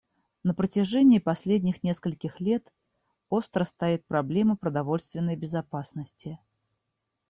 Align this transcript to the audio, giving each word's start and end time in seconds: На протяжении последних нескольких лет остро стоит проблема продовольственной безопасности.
На 0.41 0.55
протяжении 0.55 1.19
последних 1.19 1.83
нескольких 1.83 2.39
лет 2.39 2.73
остро 3.29 3.65
стоит 3.65 4.03
проблема 4.07 4.55
продовольственной 4.57 5.35
безопасности. 5.35 6.39